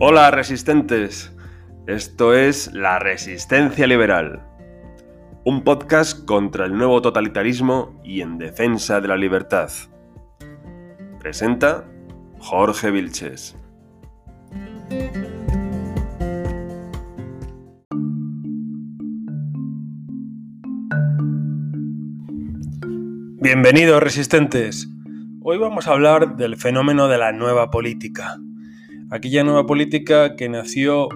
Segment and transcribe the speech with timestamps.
[0.00, 1.34] Hola resistentes,
[1.88, 4.46] esto es La Resistencia Liberal,
[5.44, 9.68] un podcast contra el nuevo totalitarismo y en defensa de la libertad.
[11.18, 11.84] Presenta
[12.38, 13.56] Jorge Vilches.
[23.40, 24.88] Bienvenidos resistentes.
[25.42, 28.38] Hoy vamos a hablar del fenómeno de la nueva política.
[29.10, 31.08] Aquella nueva política que nació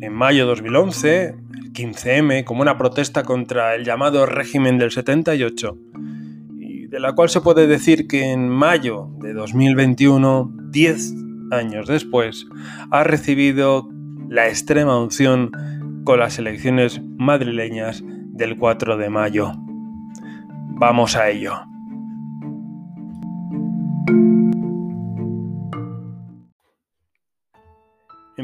[0.00, 5.76] en mayo de 2011, el 15M, como una protesta contra el llamado régimen del 78,
[6.58, 11.14] y de la cual se puede decir que en mayo de 2021, 10
[11.50, 12.46] años después,
[12.90, 13.90] ha recibido
[14.30, 15.52] la extrema unción
[16.04, 19.52] con las elecciones madrileñas del 4 de mayo.
[20.78, 21.67] Vamos a ello.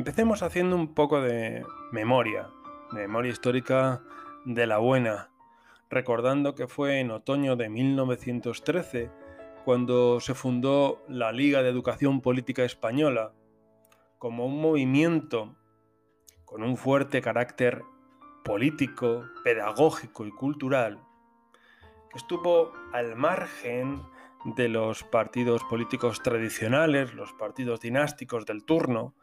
[0.06, 2.50] Empecemos haciendo un poco de memoria,
[2.92, 4.02] memoria histórica
[4.44, 5.30] de la buena,
[5.88, 9.10] recordando que fue en otoño de 1913
[9.64, 13.32] cuando se fundó la Liga de Educación Política Española
[14.18, 15.56] como un movimiento
[16.44, 17.82] con un fuerte carácter
[18.44, 21.00] político, pedagógico y cultural
[22.14, 24.02] estuvo al margen
[24.44, 29.14] de los partidos políticos tradicionales, los partidos dinásticos del turno,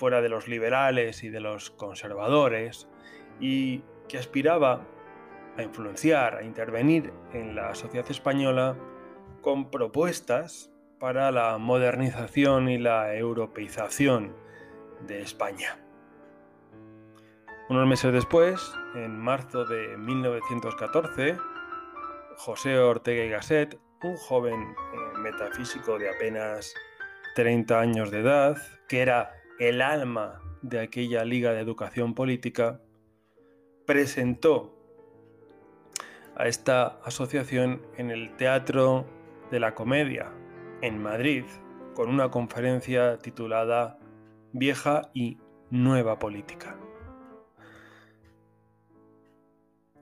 [0.00, 2.88] fuera de los liberales y de los conservadores,
[3.38, 4.86] y que aspiraba
[5.58, 8.78] a influenciar, a intervenir en la sociedad española
[9.42, 14.34] con propuestas para la modernización y la europeización
[15.06, 15.78] de España.
[17.68, 21.36] Unos meses después, en marzo de 1914,
[22.38, 26.72] José Ortega y Gasset, un joven eh, metafísico de apenas
[27.34, 28.56] 30 años de edad,
[28.88, 32.80] que era el alma de aquella Liga de Educación Política,
[33.86, 34.74] presentó
[36.34, 39.04] a esta asociación en el Teatro
[39.50, 40.32] de la Comedia,
[40.80, 41.44] en Madrid,
[41.94, 43.98] con una conferencia titulada
[44.52, 45.36] Vieja y
[45.68, 46.78] Nueva Política.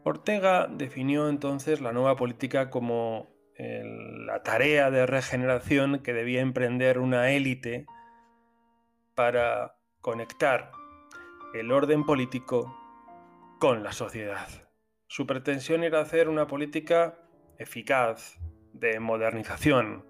[0.05, 7.33] Ortega definió entonces la nueva política como la tarea de regeneración que debía emprender una
[7.33, 7.87] élite
[9.19, 10.71] para conectar
[11.53, 12.73] el orden político
[13.59, 14.47] con la sociedad.
[15.09, 17.19] Su pretensión era hacer una política
[17.59, 18.39] eficaz,
[18.73, 20.07] de modernización,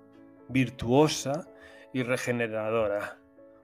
[0.51, 1.49] virtuosa
[1.95, 3.19] y regeneradora.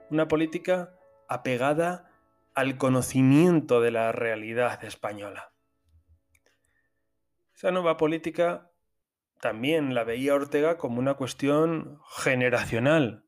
[0.08, 0.94] Una política
[1.28, 2.10] apegada
[2.54, 5.52] al conocimiento de la realidad española.
[7.54, 8.70] Esa nueva política
[9.42, 13.26] también la veía Ortega como una cuestión generacional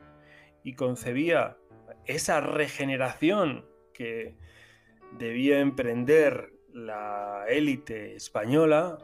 [0.65, 1.59] y concebía
[2.06, 4.37] esa regeneración que
[5.12, 8.99] debía emprender la élite española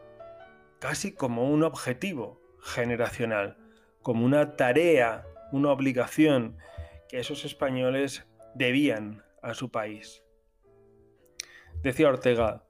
[0.79, 3.57] casi como un objetivo generacional,
[4.03, 6.59] como una tarea, una obligación
[7.09, 10.23] que esos españoles debían a su país.
[11.83, 12.65] Decía Ortega,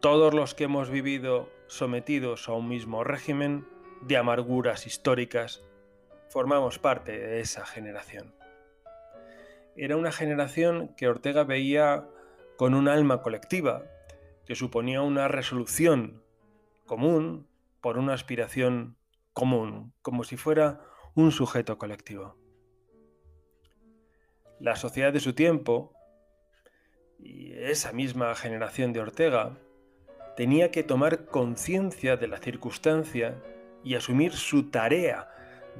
[0.00, 3.66] todos los que hemos vivido sometidos a un mismo régimen
[4.02, 5.62] de amarguras históricas,
[6.28, 8.34] formamos parte de esa generación.
[9.80, 12.08] Era una generación que Ortega veía
[12.56, 13.84] con un alma colectiva,
[14.44, 16.24] que suponía una resolución
[16.84, 17.46] común
[17.80, 18.96] por una aspiración
[19.32, 20.80] común, como si fuera
[21.14, 22.36] un sujeto colectivo.
[24.58, 25.94] La sociedad de su tiempo,
[27.20, 29.58] y esa misma generación de Ortega,
[30.36, 33.40] tenía que tomar conciencia de la circunstancia
[33.84, 35.30] y asumir su tarea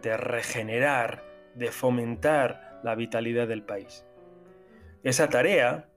[0.00, 1.25] de regenerar,
[1.56, 4.05] de fomentar la vitalidad del país.
[5.03, 5.89] Esa tarea,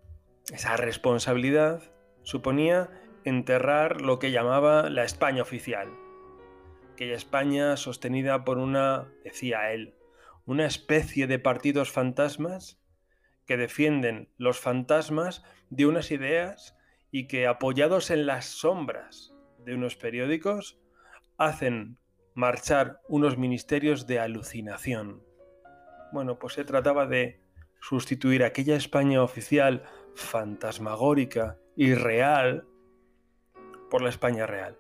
[0.52, 1.82] esa responsabilidad,
[2.24, 2.90] suponía
[3.24, 5.90] enterrar lo que llamaba la España oficial,
[6.94, 9.96] aquella España sostenida por una, decía él,
[10.46, 12.80] una especie de partidos fantasmas
[13.46, 16.78] que defienden los fantasmas de unas ideas
[17.12, 20.80] y que apoyados en las sombras de unos periódicos
[21.38, 21.98] hacen
[22.34, 25.24] marchar unos ministerios de alucinación.
[26.12, 27.40] Bueno, pues se trataba de
[27.80, 32.68] sustituir aquella España oficial fantasmagórica y real
[33.90, 34.78] por la España real.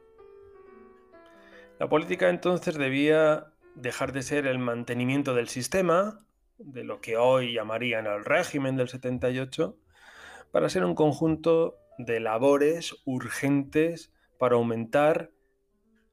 [1.79, 6.19] La política entonces debía dejar de ser el mantenimiento del sistema,
[6.57, 9.77] de lo que hoy llamarían el régimen del 78,
[10.51, 15.31] para ser un conjunto de labores urgentes para aumentar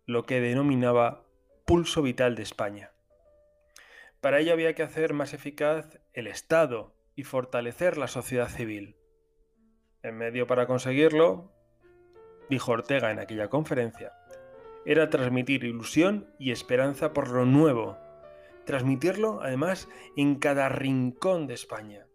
[0.06, 1.24] lo que denominaba
[1.66, 2.92] pulso vital de España.
[4.20, 8.96] Para ello había que hacer más eficaz el Estado y fortalecer la sociedad civil.
[10.02, 11.52] En medio para conseguirlo,
[12.50, 14.12] dijo Ortega en aquella conferencia,
[14.84, 17.98] era transmitir ilusión y esperanza por lo nuevo,
[18.64, 22.06] transmitirlo además en cada rincón de España.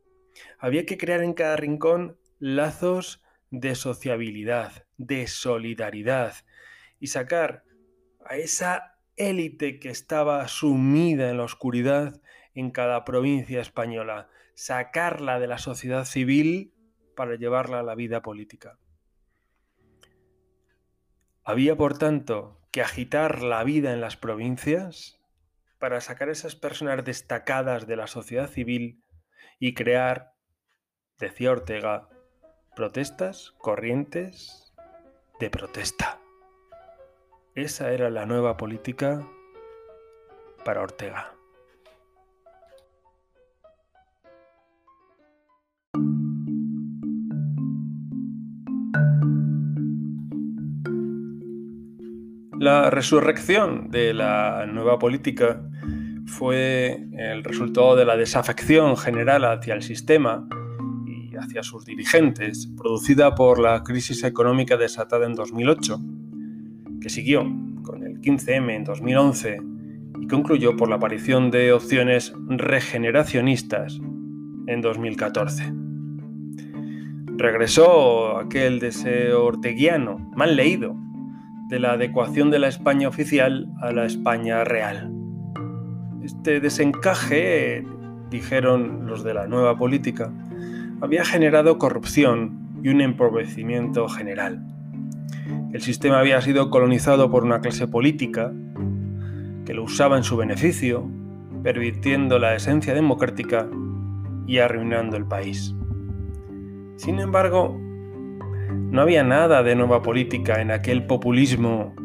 [0.57, 6.33] Había que crear en cada rincón lazos de sociabilidad, de solidaridad
[6.99, 7.63] y sacar
[8.25, 12.21] a esa élite que estaba sumida en la oscuridad
[12.53, 16.73] en cada provincia española, sacarla de la sociedad civil
[17.15, 18.77] para llevarla a la vida política.
[21.43, 25.19] Había, por tanto, que agitar la vida en las provincias
[25.77, 29.03] para sacar esas personas destacadas de la sociedad civil
[29.59, 30.33] y crear,
[31.19, 32.09] decía Ortega,
[32.75, 34.73] protestas, corrientes
[35.39, 36.22] de protesta.
[37.55, 39.21] Esa era la nueva política
[40.65, 41.35] para Ortega.
[52.57, 55.61] La resurrección de la nueva política
[56.25, 60.47] fue el resultado de la desafección general hacia el sistema
[61.05, 65.99] y hacia sus dirigentes, producida por la crisis económica desatada en 2008,
[67.03, 67.43] que siguió
[67.83, 69.57] con el 15M en 2011
[70.21, 73.99] y concluyó por la aparición de opciones regeneracionistas
[74.67, 75.73] en 2014.
[77.35, 80.95] Regresó aquel deseo orteguiano, mal leído,
[81.67, 85.11] de la adecuación de la España oficial a la España real.
[86.23, 87.85] Este desencaje,
[88.29, 90.31] dijeron los de la nueva política,
[91.01, 94.72] había generado corrupción y un empobrecimiento general.
[95.73, 98.53] El sistema había sido colonizado por una clase política
[99.65, 101.09] que lo usaba en su beneficio,
[101.63, 103.67] pervirtiendo la esencia democrática
[104.45, 105.75] y arruinando el país.
[106.97, 107.77] Sin embargo,
[108.91, 111.95] no había nada de nueva política en aquel populismo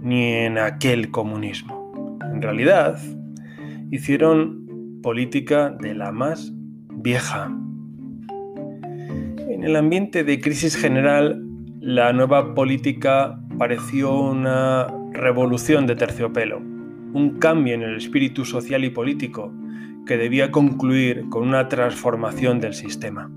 [0.00, 2.18] ni en aquel comunismo.
[2.32, 2.98] En realidad,
[3.90, 6.52] hicieron política de la más
[6.90, 7.50] vieja.
[9.48, 11.43] En el ambiente de crisis general,
[11.84, 16.56] la nueva política pareció una revolución de terciopelo,
[17.12, 19.52] un cambio en el espíritu social y político
[20.06, 23.30] que debía concluir con una transformación del sistema.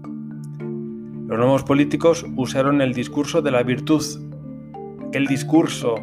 [1.27, 4.01] Los nuevos políticos usaron el discurso de la virtud,
[5.09, 5.95] aquel discurso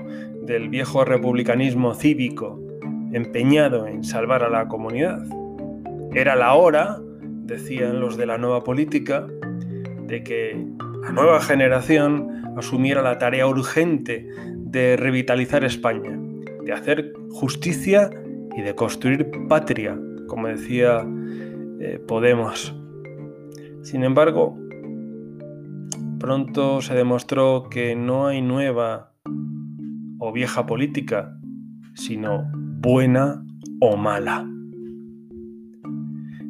[0.42, 2.60] del viejo republicanismo cívico
[3.14, 5.24] empeñado en salvar a la comunidad.
[6.12, 9.26] Era la hora, decían los de la nueva política,
[10.06, 10.62] de que
[11.04, 16.18] la nueva generación asumiera la tarea urgente de revitalizar España,
[16.64, 18.08] de hacer justicia
[18.56, 19.98] y de construir patria,
[20.28, 21.06] como decía
[21.80, 22.74] eh, Podemos.
[23.82, 24.58] Sin embargo,
[26.18, 29.12] pronto se demostró que no hay nueva
[30.18, 31.38] o vieja política,
[31.94, 33.44] sino buena
[33.80, 34.48] o mala.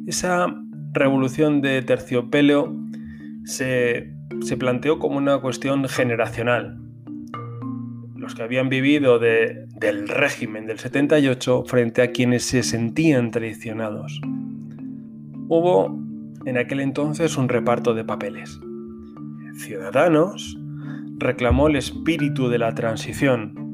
[0.07, 0.47] Esa
[0.93, 2.73] revolución de terciopelo
[3.43, 6.79] se, se planteó como una cuestión generacional.
[8.15, 14.21] Los que habían vivido del régimen del 78 frente a quienes se sentían traicionados.
[15.47, 15.99] Hubo
[16.45, 18.59] en aquel entonces un reparto de papeles.
[19.57, 20.57] Ciudadanos
[21.17, 23.65] reclamó el espíritu de la transición,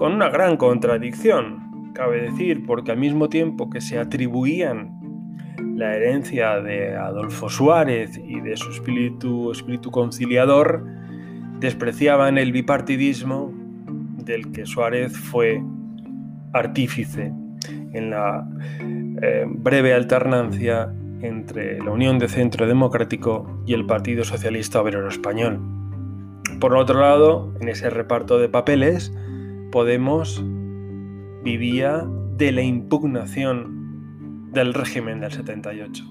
[0.00, 4.98] con una gran contradicción, cabe decir, porque al mismo tiempo que se atribuían
[5.80, 10.84] la herencia de Adolfo Suárez y de su espíritu, conciliador,
[11.58, 13.52] despreciaban el bipartidismo
[14.18, 15.62] del que Suárez fue
[16.52, 17.32] artífice
[17.92, 18.46] en la
[19.22, 25.60] eh, breve alternancia entre la Unión de Centro Democrático y el Partido Socialista Obrero Español.
[26.60, 29.12] Por otro lado, en ese reparto de papeles,
[29.70, 30.44] Podemos
[31.44, 32.04] vivía
[32.36, 33.79] de la impugnación
[34.52, 36.04] del régimen del 78.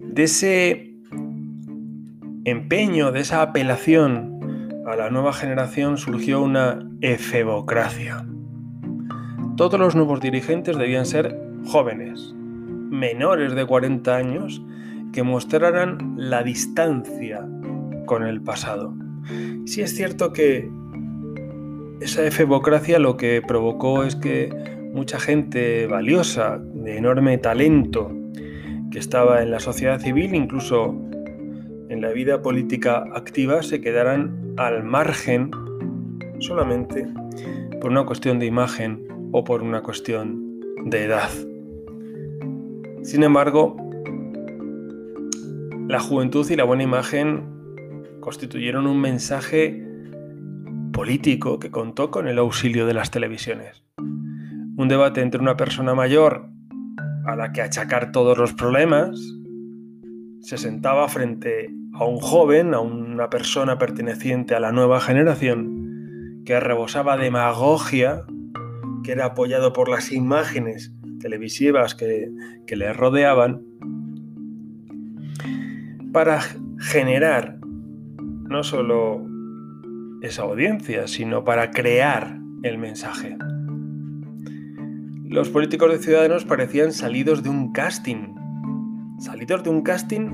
[0.00, 0.94] De ese
[2.44, 4.38] empeño, de esa apelación
[4.86, 8.24] a la nueva generación surgió una efebocracia.
[9.56, 14.62] Todos los nuevos dirigentes debían ser jóvenes, menores de 40 años,
[15.12, 17.46] que mostraran la distancia
[18.06, 18.94] con el pasado.
[19.66, 20.70] Si es cierto que
[22.00, 28.10] esa efebocracia lo que provocó es que mucha gente valiosa, de enorme talento,
[28.90, 30.94] que estaba en la sociedad civil, incluso
[31.90, 35.50] en la vida política activa, se quedaran al margen
[36.38, 37.06] solamente
[37.82, 41.28] por una cuestión de imagen o por una cuestión de edad.
[43.02, 43.76] Sin embargo,
[45.88, 47.44] la juventud y la buena imagen
[48.20, 49.86] constituyeron un mensaje
[50.94, 53.85] político que contó con el auxilio de las televisiones.
[54.78, 56.50] Un debate entre una persona mayor
[57.24, 59.18] a la que achacar todos los problemas
[60.40, 66.60] se sentaba frente a un joven, a una persona perteneciente a la nueva generación, que
[66.60, 68.24] rebosaba demagogia,
[69.02, 72.30] que era apoyado por las imágenes televisivas que,
[72.66, 73.62] que le rodeaban,
[76.12, 76.40] para
[76.78, 79.26] generar no solo
[80.20, 83.36] esa audiencia, sino para crear el mensaje.
[85.36, 88.34] Los políticos de Ciudadanos parecían salidos de un casting,
[89.18, 90.30] salidos de un casting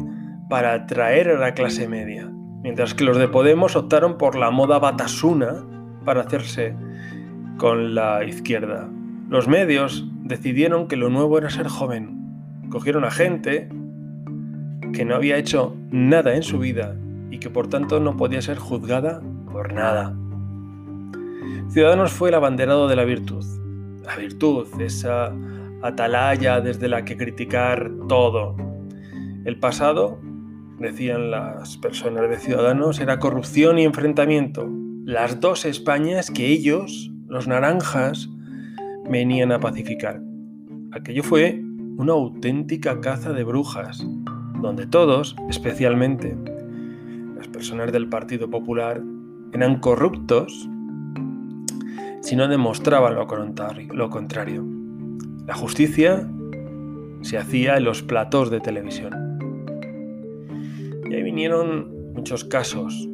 [0.49, 2.31] para atraer a la clase media,
[2.63, 5.67] mientras que los de Podemos optaron por la moda batasuna
[6.05, 6.77] para hacerse
[7.57, 8.89] con la izquierda.
[9.29, 12.69] Los medios decidieron que lo nuevo era ser joven.
[12.71, 13.69] Cogieron a gente
[14.93, 16.95] que no había hecho nada en su vida
[17.29, 20.17] y que por tanto no podía ser juzgada por nada.
[21.71, 23.62] Ciudadanos fue el abanderado de la virtud.
[24.05, 25.33] La virtud, esa
[25.83, 28.57] atalaya desde la que criticar todo.
[29.45, 30.21] El pasado
[30.79, 34.69] decían las personas de Ciudadanos, era corrupción y enfrentamiento.
[35.05, 38.29] Las dos Españas que ellos, los naranjas,
[39.09, 40.21] venían a pacificar.
[40.93, 41.61] Aquello fue
[41.97, 44.07] una auténtica caza de brujas,
[44.61, 46.37] donde todos, especialmente
[47.37, 49.03] las personas del Partido Popular,
[49.53, 50.69] eran corruptos
[52.23, 54.65] si no demostraban lo contrario.
[55.47, 56.29] La justicia
[57.23, 59.13] se hacía en los platos de televisión.
[61.11, 63.09] Y ahí vinieron muchos casos,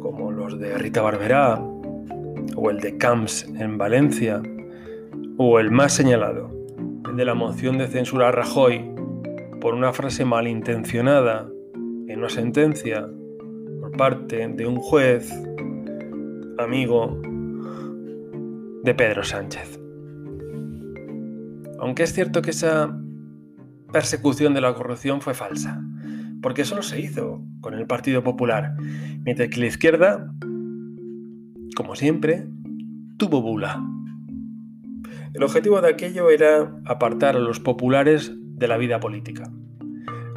[0.00, 1.60] como los de Rita Barberá,
[2.56, 4.42] o el de Camps en Valencia,
[5.36, 6.50] o el más señalado,
[7.08, 8.84] el de la moción de censura a Rajoy
[9.60, 11.48] por una frase malintencionada
[12.08, 13.08] en una sentencia
[13.80, 15.32] por parte de un juez
[16.58, 17.20] amigo
[18.82, 19.78] de Pedro Sánchez.
[21.80, 22.96] Aunque es cierto que esa
[23.92, 25.80] persecución de la corrupción fue falsa
[26.42, 28.74] porque solo se hizo con el Partido Popular,
[29.24, 30.32] mientras que la izquierda,
[31.74, 32.46] como siempre,
[33.16, 33.82] tuvo bula.
[35.34, 39.50] El objetivo de aquello era apartar a los populares de la vida política.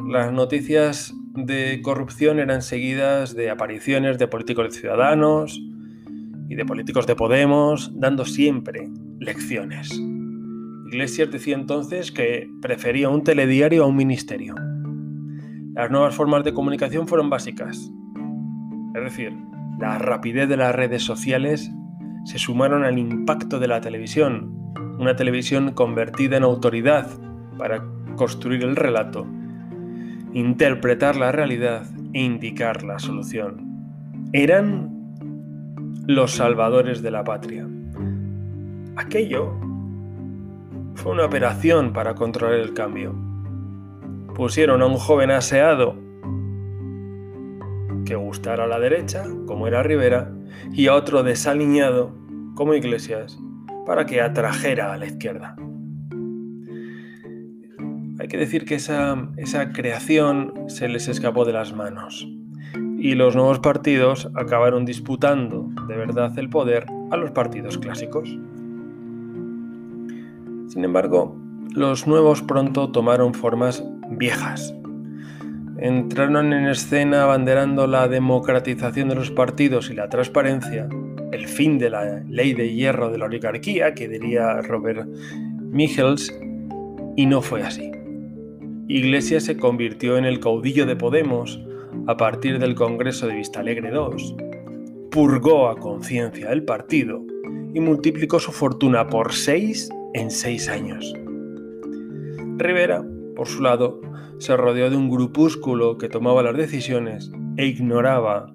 [0.06, 5.60] Las noticias de corrupción eran seguidas de apariciones de políticos ciudadanos
[6.52, 9.90] y de políticos de Podemos, dando siempre lecciones.
[10.86, 14.54] Iglesias decía entonces que prefería un telediario a un ministerio.
[15.74, 17.90] Las nuevas formas de comunicación fueron básicas.
[18.94, 19.32] Es decir,
[19.80, 21.72] la rapidez de las redes sociales
[22.26, 27.08] se sumaron al impacto de la televisión, una televisión convertida en autoridad
[27.56, 27.82] para
[28.16, 29.26] construir el relato,
[30.34, 34.28] interpretar la realidad e indicar la solución.
[34.34, 34.91] Eran
[36.06, 37.68] los salvadores de la patria.
[38.96, 39.54] Aquello
[40.94, 43.14] fue una operación para controlar el cambio
[44.34, 45.94] pusieron a un joven aseado
[48.04, 50.32] que gustara a la derecha, como era Rivera,
[50.72, 52.14] y a otro desaliñado,
[52.54, 53.38] como Iglesias,
[53.86, 55.56] para que atrajera a la izquierda.
[58.18, 62.28] Hay que decir que esa, esa creación se les escapó de las manos
[62.98, 68.28] y los nuevos partidos acabaron disputando de verdad el poder a los partidos clásicos.
[70.68, 71.36] Sin embargo,
[71.74, 74.74] los nuevos pronto tomaron formas viejas.
[75.78, 80.88] Entraron en escena abanderando la democratización de los partidos y la transparencia,
[81.30, 85.06] el fin de la ley de hierro de la oligarquía, que diría Robert
[85.60, 86.32] Michels,
[87.16, 87.90] y no fue así.
[88.88, 91.60] Iglesias se convirtió en el caudillo de Podemos
[92.06, 94.51] a partir del Congreso de Vistalegre II,
[95.12, 97.22] purgó a conciencia el partido
[97.74, 101.12] y multiplicó su fortuna por seis en seis años.
[102.56, 103.04] Rivera,
[103.36, 104.00] por su lado,
[104.38, 108.54] se rodeó de un grupúsculo que tomaba las decisiones e ignoraba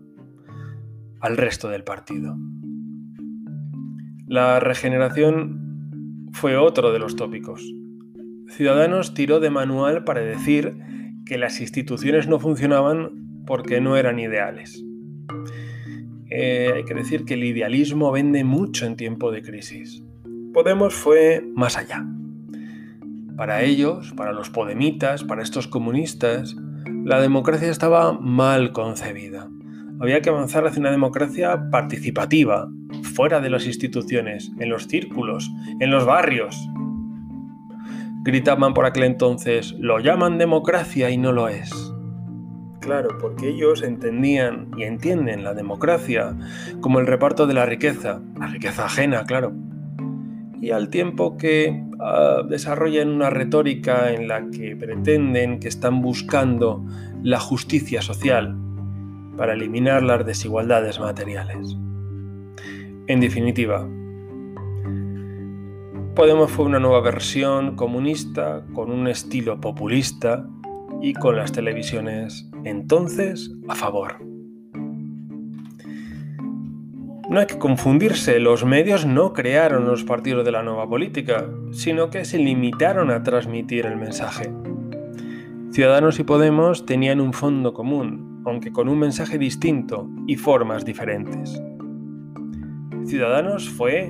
[1.19, 2.35] al resto del partido.
[4.25, 7.61] La regeneración fue otro de los tópicos.
[8.47, 10.75] Ciudadanos tiró de manual para decir
[11.23, 14.83] que las instituciones no funcionaban porque no eran ideales.
[16.29, 20.03] Eh, hay que decir que el idealismo vende mucho en tiempo de crisis.
[20.53, 22.05] Podemos fue más allá.
[23.37, 26.55] Para ellos, para los podemitas, para estos comunistas,
[27.05, 29.49] la democracia estaba mal concebida.
[29.99, 32.69] Había que avanzar hacia una democracia participativa,
[33.03, 36.57] fuera de las instituciones, en los círculos, en los barrios.
[38.23, 41.86] gritaban por aquel entonces, lo llaman democracia y no lo es.
[42.87, 46.33] Claro, porque ellos entendían y entienden la democracia
[46.79, 49.51] como el reparto de la riqueza, la riqueza ajena, claro.
[50.61, 56.85] Y al tiempo que uh, desarrollan una retórica en la que pretenden que están buscando
[57.23, 58.55] la justicia social
[59.35, 61.75] para eliminar las desigualdades materiales.
[63.07, 63.85] En definitiva,
[66.15, 70.47] Podemos fue una nueva versión comunista con un estilo populista
[71.01, 74.17] y con las televisiones entonces a favor.
[77.29, 82.09] No hay que confundirse, los medios no crearon los partidos de la nueva política, sino
[82.09, 84.49] que se limitaron a transmitir el mensaje.
[85.71, 91.61] Ciudadanos y Podemos tenían un fondo común, aunque con un mensaje distinto y formas diferentes.
[93.05, 94.09] Ciudadanos fue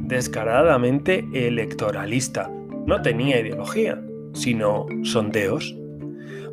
[0.00, 2.50] descaradamente electoralista.
[2.84, 5.76] No tenía ideología, sino sondeos.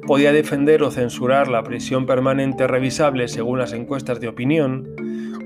[0.05, 4.89] Podía defender o censurar la prisión permanente revisable según las encuestas de opinión,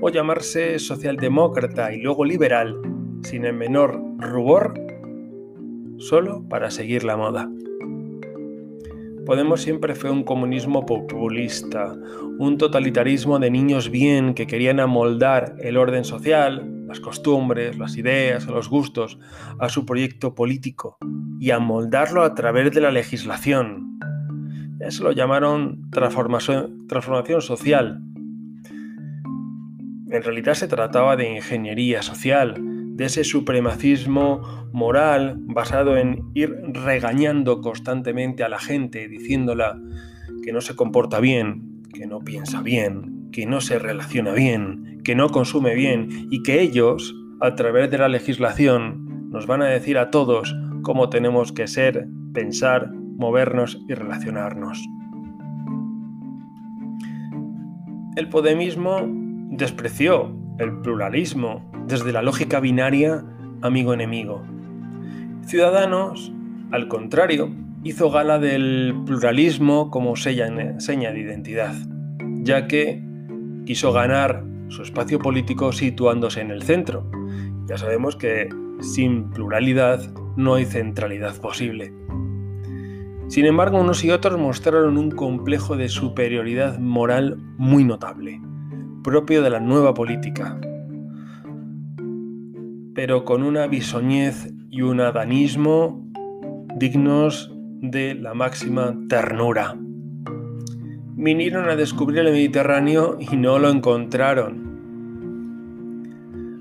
[0.00, 2.76] o llamarse socialdemócrata y luego liberal,
[3.22, 4.74] sin el menor rubor,
[5.98, 7.48] solo para seguir la moda.
[9.26, 11.94] Podemos siempre fue un comunismo populista,
[12.38, 18.46] un totalitarismo de niños bien que querían amoldar el orden social, las costumbres, las ideas,
[18.46, 19.18] los gustos,
[19.60, 20.96] a su proyecto político
[21.38, 23.87] y a moldarlo a través de la legislación.
[24.80, 28.00] Eso lo llamaron transformación, transformación social.
[30.10, 32.54] En realidad se trataba de ingeniería social,
[32.96, 39.80] de ese supremacismo moral basado en ir regañando constantemente a la gente, diciéndola
[40.42, 45.14] que no se comporta bien, que no piensa bien, que no se relaciona bien, que
[45.14, 49.98] no consume bien y que ellos, a través de la legislación, nos van a decir
[49.98, 54.88] a todos cómo tenemos que ser, pensar, movernos y relacionarnos.
[58.16, 59.02] El podemismo
[59.50, 63.24] despreció el pluralismo desde la lógica binaria
[63.60, 64.42] amigo-enemigo.
[65.42, 66.32] Ciudadanos,
[66.70, 67.50] al contrario,
[67.84, 71.74] hizo gala del pluralismo como seña de identidad,
[72.42, 73.02] ya que
[73.66, 77.10] quiso ganar su espacio político situándose en el centro.
[77.66, 78.48] Ya sabemos que
[78.80, 80.00] sin pluralidad
[80.36, 81.92] no hay centralidad posible.
[83.28, 88.40] Sin embargo, unos y otros mostraron un complejo de superioridad moral muy notable,
[89.04, 90.58] propio de la nueva política,
[92.94, 96.04] pero con una bisoñez y un adanismo
[96.76, 99.76] dignos de la máxima ternura
[101.20, 104.68] vinieron a descubrir el Mediterráneo y no lo encontraron.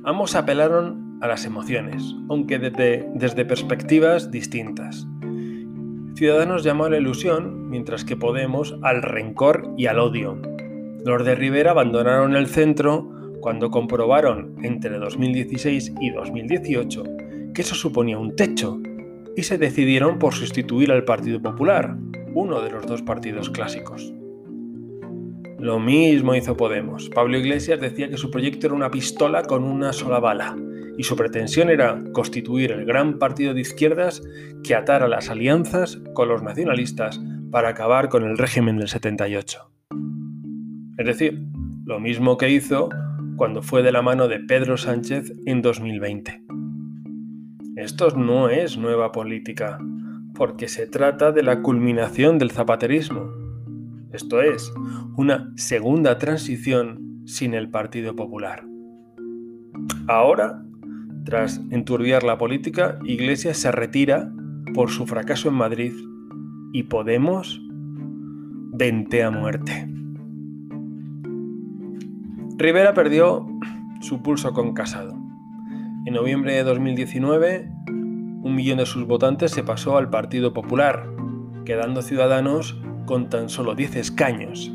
[0.03, 5.07] Ambos apelaron a las emociones, aunque desde, desde perspectivas distintas.
[6.17, 10.41] Ciudadanos llamó a la ilusión, mientras que Podemos al rencor y al odio.
[11.05, 13.07] Los de Rivera abandonaron el centro
[13.39, 17.03] cuando comprobaron entre 2016 y 2018
[17.53, 18.79] que eso suponía un techo
[19.35, 21.95] y se decidieron por sustituir al Partido Popular,
[22.33, 24.11] uno de los dos partidos clásicos.
[25.59, 27.11] Lo mismo hizo Podemos.
[27.11, 30.57] Pablo Iglesias decía que su proyecto era una pistola con una sola bala
[30.97, 34.21] y su pretensión era constituir el gran partido de izquierdas
[34.63, 39.71] que atara las alianzas con los nacionalistas para acabar con el régimen del 78.
[40.97, 41.43] Es decir,
[41.85, 42.89] lo mismo que hizo
[43.35, 46.43] cuando fue de la mano de Pedro Sánchez en 2020.
[47.75, 49.77] Esto no es nueva política,
[50.33, 53.47] porque se trata de la culminación del zapaterismo
[54.13, 54.73] esto es,
[55.17, 58.63] una segunda transición sin el Partido Popular.
[60.07, 60.63] Ahora,
[61.27, 64.31] tras enturbiar la política, Iglesias se retira
[64.73, 65.91] por su fracaso en Madrid
[66.71, 67.61] y Podemos
[68.71, 69.89] vente a muerte.
[72.55, 73.45] Rivera perdió
[73.99, 75.17] su pulso con Casado.
[76.05, 81.09] En noviembre de 2019, un millón de sus votantes se pasó al Partido Popular,
[81.65, 84.71] quedando Ciudadanos con tan solo 10 escaños,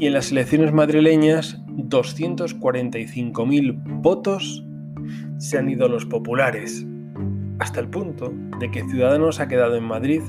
[0.00, 4.66] y en las elecciones madrileñas 245.000 votos
[5.40, 6.86] se han ido los populares,
[7.58, 10.22] hasta el punto de que Ciudadanos ha quedado en Madrid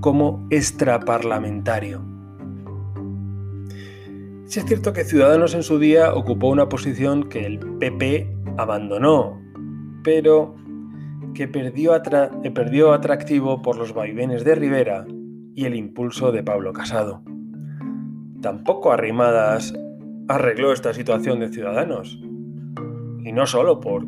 [0.00, 2.04] como extraparlamentario.
[4.46, 9.40] Si es cierto que Ciudadanos en su día ocupó una posición que el PP abandonó,
[10.02, 10.56] pero
[11.34, 11.92] que perdió,
[12.54, 15.06] perdió atractivo por los vaivenes de Rivera
[15.54, 17.22] y el impulso de Pablo Casado.
[18.42, 19.72] Tampoco Arrimadas
[20.28, 22.20] arregló esta situación de Ciudadanos.
[23.24, 24.06] Y no solo por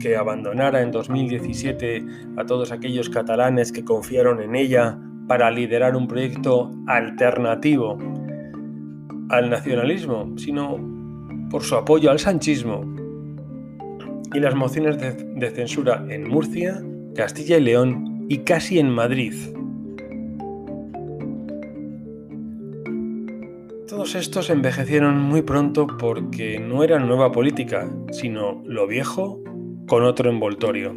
[0.00, 2.04] que abandonara en 2017
[2.36, 7.96] a todos aquellos catalanes que confiaron en ella para liderar un proyecto alternativo
[9.28, 10.76] al nacionalismo, sino
[11.50, 12.82] por su apoyo al sanchismo
[14.34, 16.82] y las mociones de, censura en Murcia,
[17.14, 19.34] Castilla y León y casi en Madrid.
[23.88, 29.40] Todos estos envejecieron muy pronto porque no era nueva política, sino lo viejo
[29.90, 30.96] con otro envoltorio.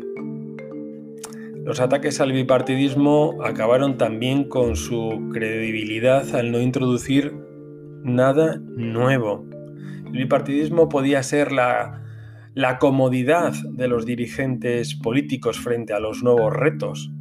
[1.65, 7.34] Los ataques al bipartidismo acabaron también con su credibilidad al no introducir
[8.03, 9.47] nada nuevo.
[10.06, 12.03] El bipartidismo podía ser la,
[12.53, 17.12] la comodidad de los dirigentes políticos frente a los nuevos retos,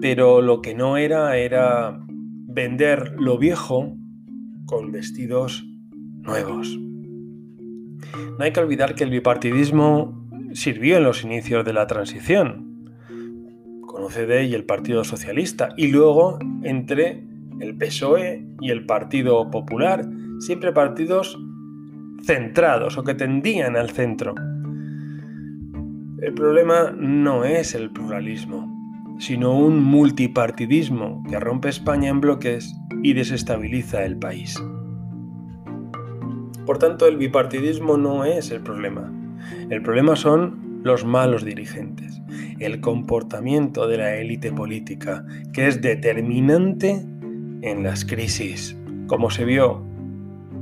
[0.00, 3.96] pero lo que no era era vender lo viejo
[4.66, 5.64] con vestidos
[6.22, 6.76] nuevos.
[8.36, 10.19] No hay que olvidar que el bipartidismo
[10.52, 12.90] sirvió en los inicios de la transición,
[13.86, 17.24] con UCD y el Partido Socialista, y luego entre
[17.60, 20.04] el PSOE y el Partido Popular,
[20.38, 21.38] siempre partidos
[22.24, 24.34] centrados o que tendían al centro.
[26.20, 33.12] El problema no es el pluralismo, sino un multipartidismo que rompe España en bloques y
[33.14, 34.62] desestabiliza el país.
[36.66, 39.10] Por tanto, el bipartidismo no es el problema,
[39.70, 42.20] el problema son los malos dirigentes,
[42.58, 47.04] el comportamiento de la élite política, que es determinante
[47.62, 49.82] en las crisis, como se vio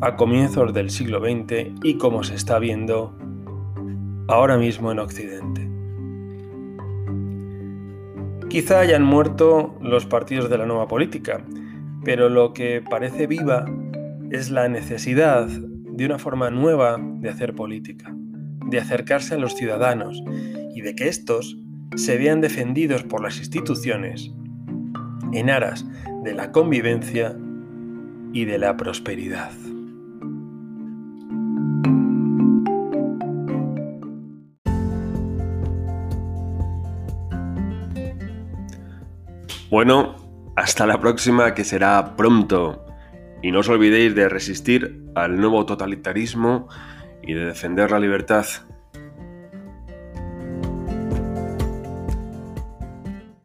[0.01, 3.17] a comienzos del siglo XX y como se está viendo
[4.29, 5.69] ahora mismo en Occidente.
[8.49, 11.45] Quizá hayan muerto los partidos de la nueva política,
[12.05, 13.67] pero lo que parece viva
[14.31, 18.15] es la necesidad de una forma nueva de hacer política
[18.69, 20.23] de acercarse a los ciudadanos
[20.75, 21.57] y de que estos
[21.97, 24.31] se vean defendidos por las instituciones
[25.33, 25.85] en aras
[26.25, 27.37] de la convivencia
[28.33, 29.53] y de la prosperidad.
[39.71, 40.17] Bueno,
[40.57, 42.87] hasta la próxima que será pronto.
[43.43, 46.69] Y no os olvidéis de resistir al nuevo totalitarismo
[47.29, 48.47] y de defender la libertad